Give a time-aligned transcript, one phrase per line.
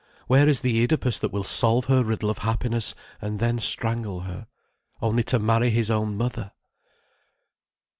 [0.25, 5.21] Where is the Oedipus that will solve her riddle of happiness, and then strangle her?—only
[5.25, 6.53] to marry his own mother!